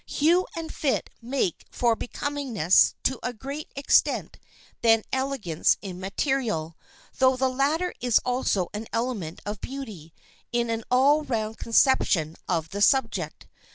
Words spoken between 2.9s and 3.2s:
to